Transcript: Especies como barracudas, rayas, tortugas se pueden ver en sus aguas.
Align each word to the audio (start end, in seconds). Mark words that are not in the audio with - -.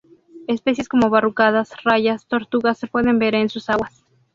Especies 0.47 0.89
como 0.89 1.11
barracudas, 1.11 1.73
rayas, 1.83 2.25
tortugas 2.25 2.79
se 2.79 2.87
pueden 2.87 3.19
ver 3.19 3.35
en 3.35 3.49
sus 3.49 3.69
aguas. 3.69 4.03